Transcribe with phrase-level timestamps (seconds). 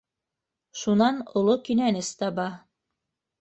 [0.83, 2.49] Шунан оло кинәнес таба.